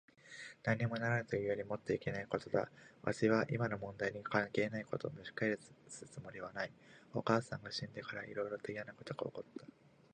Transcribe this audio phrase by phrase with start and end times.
[0.63, 2.71] なんにもならぬというよりもっといけないことだ。
[3.03, 6.71] わしは今の問題に関係ないことをむし返すつもりはない。
[7.13, 9.65] お母さんが死んでから、いろいろといやなことが起った。